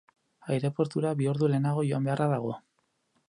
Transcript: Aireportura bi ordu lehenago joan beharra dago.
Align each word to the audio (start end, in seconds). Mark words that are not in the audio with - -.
Aireportura 0.53 1.11
bi 1.19 1.27
ordu 1.33 1.51
lehenago 1.53 1.85
joan 1.91 2.09
beharra 2.09 2.29
dago. 2.35 2.57